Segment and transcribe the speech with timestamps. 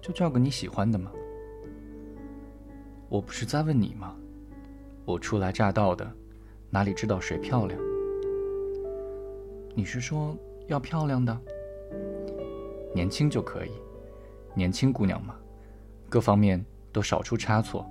[0.00, 1.10] 就叫个你喜欢的吗？
[3.08, 4.14] 我不是在问你吗？
[5.04, 6.10] 我初来乍到的，
[6.70, 7.80] 哪里知道谁漂亮？
[9.74, 11.38] 你是说要漂亮的？
[12.94, 13.70] 年轻就可以，
[14.54, 15.34] 年轻姑娘嘛，
[16.08, 17.86] 各方面都少出差错，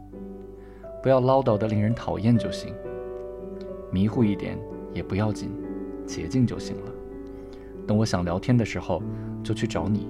[1.02, 2.74] 不要唠叨的令人讨厌就行。
[3.92, 4.60] 迷糊一点
[4.94, 5.52] 也不要紧，
[6.06, 6.92] 洁净就行了。
[7.88, 9.02] 等我想聊天的时候，
[9.44, 10.08] 就去找你。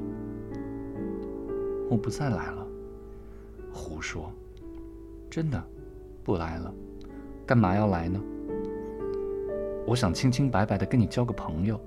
[1.89, 2.67] 我不再来了。
[3.73, 4.31] 胡说，
[5.29, 5.63] 真的，
[6.23, 6.73] 不来了。
[7.45, 8.19] 干嘛要来呢？
[9.85, 11.79] 我想清清白白的跟你交个朋友，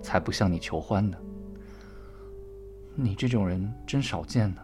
[0.00, 1.16] 才不向你求欢呢。
[2.94, 4.62] 你这种人真少见呢。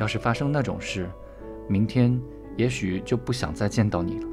[0.00, 1.08] 要是发生那种事，
[1.68, 2.18] 明天
[2.56, 4.26] 也许就不想再见到你了，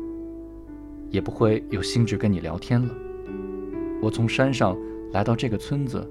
[1.10, 2.96] 也不会有兴致跟你聊天了。
[4.02, 4.78] 我从山上
[5.12, 6.10] 来到这个村子，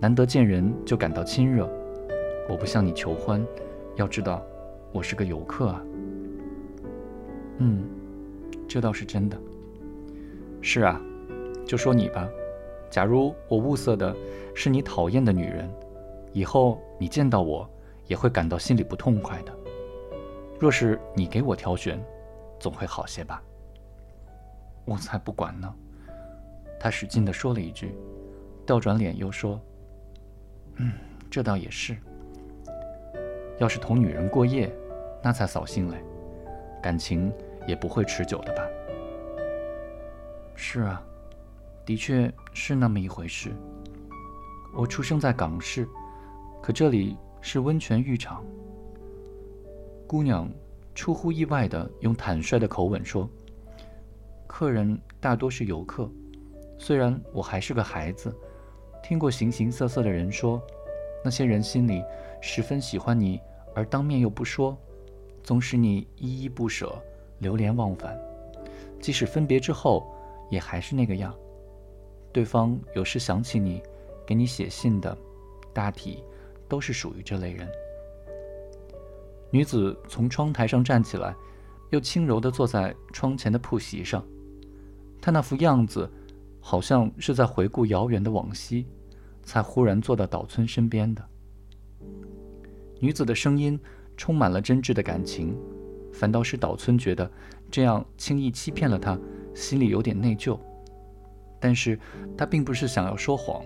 [0.00, 1.68] 难得见人就感到亲热。
[2.48, 3.44] 我不向你求欢，
[3.96, 4.42] 要知道，
[4.92, 5.82] 我是个游客啊。
[7.58, 7.84] 嗯，
[8.68, 9.38] 这倒是真的。
[10.60, 11.00] 是啊，
[11.66, 12.28] 就说你吧。
[12.90, 14.14] 假如我物色的
[14.54, 15.70] 是你讨厌的女人，
[16.32, 17.68] 以后你见到我
[18.06, 19.52] 也会感到心里不痛快的。
[20.58, 22.02] 若是你给我挑选，
[22.58, 23.42] 总会好些吧。
[24.84, 25.72] 我才不管呢。
[26.78, 27.94] 他使劲地说了一句，
[28.66, 29.60] 调转脸又说
[30.76, 30.92] ：“嗯，
[31.30, 31.96] 这倒也是。
[33.58, 34.74] 要是同女人过夜，
[35.22, 36.02] 那才扫兴嘞。”
[36.82, 37.32] 感情
[37.66, 38.62] 也不会持久的吧？
[40.56, 41.00] 是啊，
[41.86, 43.52] 的确是那么一回事。
[44.74, 45.88] 我出生在港市，
[46.60, 48.44] 可这里是温泉浴场。
[50.08, 50.50] 姑娘
[50.94, 53.30] 出乎意外的用坦率的口吻说
[54.48, 56.10] ：“客人大多是游客，
[56.78, 58.34] 虽然我还是个孩子，
[59.02, 60.60] 听过形形色色的人说，
[61.24, 62.02] 那些人心里
[62.40, 63.40] 十分喜欢你，
[63.74, 64.76] 而当面又不说。”
[65.44, 66.96] 总使你依依不舍、
[67.40, 68.16] 流连忘返，
[69.00, 70.06] 即使分别之后，
[70.50, 71.34] 也还是那个样。
[72.32, 73.82] 对方有时想起你，
[74.24, 75.18] 给你写信的，
[75.72, 76.22] 大体
[76.68, 77.68] 都是属于这类人。
[79.50, 81.34] 女子从窗台上站起来，
[81.90, 84.24] 又轻柔地坐在窗前的铺席上。
[85.20, 86.08] 她那副样子，
[86.60, 88.86] 好像是在回顾遥远的往昔，
[89.42, 91.24] 才忽然坐到岛村身边的。
[93.00, 93.78] 女子的声音。
[94.14, 95.56] 充满了真挚的感情，
[96.12, 97.28] 反倒是岛村觉得
[97.70, 99.18] 这样轻易欺骗了他，
[99.54, 100.56] 心里有点内疚。
[101.58, 101.98] 但是
[102.36, 103.64] 他并不是想要说谎。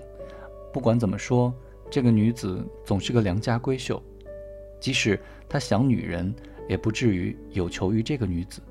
[0.72, 1.53] 不管怎么说，
[1.91, 4.00] 这个女子总是个良家闺秀，
[4.81, 6.32] 即使他想女人，
[6.69, 8.62] 也不至于有求于这个女子。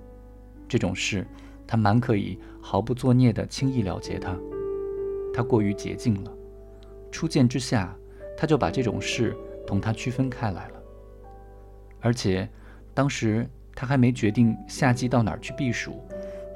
[0.67, 1.27] 这种事，
[1.67, 4.35] 他蛮可以毫不作孽的轻易了结她。
[5.33, 6.31] 他过于洁净了，
[7.15, 7.95] 初见之下，
[8.35, 9.33] 他就把这种事
[9.65, 10.83] 同她区分开来了。
[12.01, 12.45] 而且，
[12.93, 16.03] 当时他还没决定夏季到哪儿去避暑，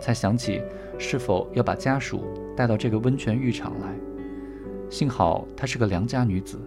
[0.01, 0.61] 才想起
[0.97, 2.25] 是否要把家属
[2.57, 3.95] 带到这个温泉浴场来。
[4.89, 6.59] 幸好她是个良家女子，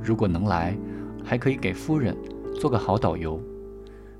[0.00, 0.74] 如果能来，
[1.22, 2.16] 还可以给夫人
[2.58, 3.38] 做个好导游，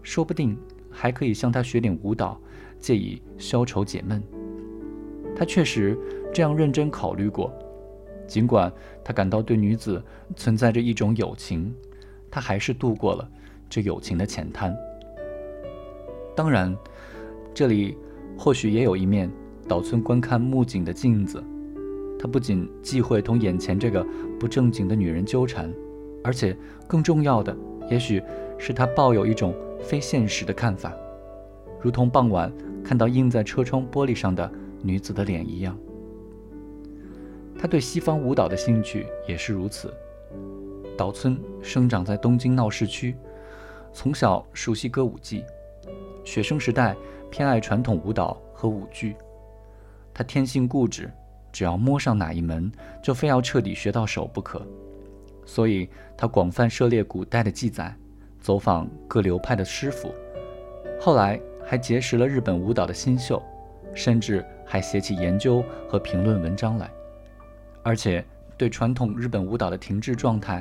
[0.02, 0.58] 说不定
[0.90, 2.38] 还可以向她学点舞蹈，
[2.78, 4.22] 借以消愁解闷。
[5.34, 5.98] 他确实
[6.34, 7.50] 这样认真考虑过，
[8.26, 8.72] 尽管
[9.04, 10.02] 他感到对女子
[10.34, 11.74] 存在着一种友情，
[12.30, 13.28] 他还是度过了。
[13.68, 14.76] 这友情的浅滩。
[16.36, 16.76] 当然，
[17.52, 17.96] 这里
[18.38, 19.30] 或许也有一面
[19.66, 21.42] 岛村观看木槿的镜子。
[22.18, 24.06] 他不仅忌讳同眼前这个
[24.38, 25.72] 不正经的女人纠缠，
[26.22, 27.56] 而且更重要的，
[27.90, 28.22] 也许
[28.56, 30.94] 是他抱有一种非现实的看法，
[31.80, 32.52] 如同傍晚
[32.84, 34.50] 看到映在车窗玻璃上的
[34.82, 35.76] 女子的脸一样。
[37.58, 39.92] 他对西方舞蹈的兴趣也是如此。
[40.96, 43.16] 岛村生长在东京闹市区。
[43.92, 45.42] 从小熟悉歌舞伎，
[46.22, 46.94] 学生时代
[47.30, 49.16] 偏爱传统舞蹈和舞剧。
[50.12, 51.10] 他天性固执，
[51.50, 52.70] 只要摸上哪一门，
[53.02, 54.60] 就非要彻底学到手不可。
[55.46, 57.94] 所以，他广泛涉猎古代的记载，
[58.38, 60.14] 走访各流派的师傅，
[61.00, 63.42] 后来还结识了日本舞蹈的新秀，
[63.94, 66.90] 甚至还写起研究和评论文章来。
[67.86, 68.26] 而且，
[68.58, 70.60] 对传统日本舞蹈的停滞状态，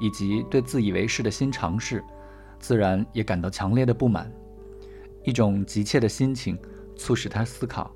[0.00, 2.02] 以及对自以为是的新尝试。
[2.58, 4.32] 自然也感到强烈的不满，
[5.22, 6.58] 一种急切的心情
[6.96, 7.94] 促使他思考：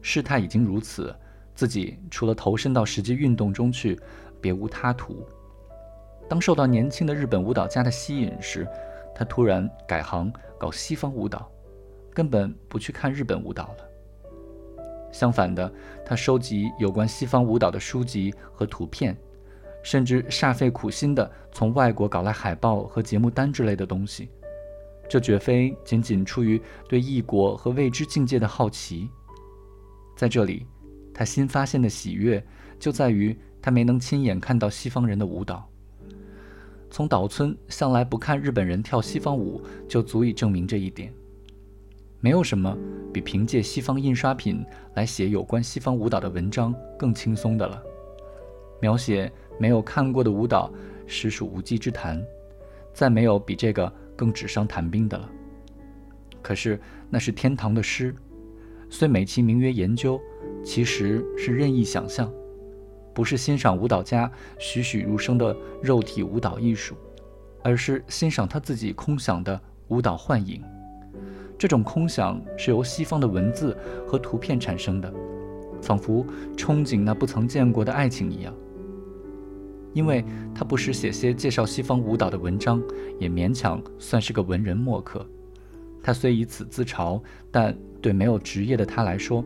[0.00, 1.14] 事态已经如此，
[1.54, 4.00] 自己除了投身到实际运动中去，
[4.40, 5.26] 别无他途。
[6.30, 8.66] 当受到年轻的日本舞蹈家的吸引时，
[9.14, 11.46] 他突然改行搞西方舞蹈，
[12.14, 13.91] 根本不去看日本舞蹈了。
[15.12, 15.72] 相反的，
[16.04, 19.16] 他收集有关西方舞蹈的书籍和图片，
[19.84, 24.30] 甚至煞费苦心的从外国搞来海报和节目单之类的东西。
[25.08, 29.10] 这绝非仅仅出于对异国和未知境界的好奇。
[30.16, 30.66] 在这里，
[31.12, 32.42] 他新发现的喜悦
[32.78, 35.68] 就在于他没能亲眼看到西方人的舞蹈。
[36.90, 41.12] 从岛村向来不看日本人跳西方舞，就足以证明这一点。
[42.22, 42.78] 没有什么
[43.12, 44.64] 比凭借西方印刷品
[44.94, 47.82] 来写有关西方舞蹈的文章更轻松的了。
[48.80, 50.70] 描写没有看过的舞蹈，
[51.04, 52.24] 实属无稽之谈。
[52.94, 55.28] 再没有比这个更纸上谈兵的了。
[56.40, 56.80] 可是
[57.10, 58.14] 那是天堂的诗，
[58.88, 60.20] 虽美其名曰研究，
[60.64, 62.32] 其实是任意想象。
[63.12, 64.30] 不是欣赏舞蹈家
[64.60, 66.94] 栩栩如生的肉体舞蹈艺术，
[67.64, 70.62] 而是欣赏他自己空想的舞蹈幻影。
[71.62, 75.14] 这种空想是由西方的文字和图片产生的，
[75.80, 76.26] 仿佛
[76.56, 78.52] 憧憬那不曾见过的爱情一样。
[79.92, 82.82] 因为他不时写些介绍西方舞蹈的文章，
[83.16, 85.24] 也勉强算是个文人墨客。
[86.02, 89.44] 他虽以此自嘲，但对没有职业的他来说，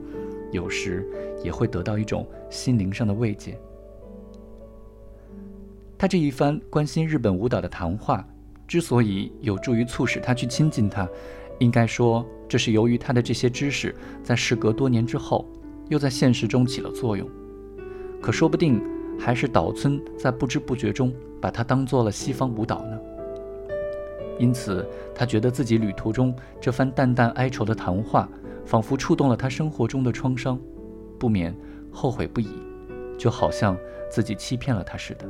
[0.52, 1.06] 有时。
[1.44, 3.60] 也会得到一种心灵上的慰藉。
[5.98, 8.26] 他这一番关心日本舞蹈的谈话，
[8.66, 11.06] 之所以有助于促使他去亲近他，
[11.58, 15.44] 应该说这是由于他的这些知识在事隔多年之后
[15.88, 17.28] 又在现实中起了作用。
[18.20, 18.82] 可说不定
[19.18, 22.98] 还是岛村在不知不觉中把它当做了西方舞蹈呢。
[24.38, 28.28] 因此他觉得自己旅途中这番淡淡哀愁的谈话
[28.64, 30.60] 仿佛触动了他生活中的创伤
[31.18, 31.54] 不免
[31.90, 32.48] 后悔不已
[33.16, 33.76] 就好像
[34.10, 35.26] 自己欺骗了他似的。